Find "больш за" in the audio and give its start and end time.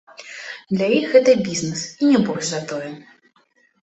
2.31-2.61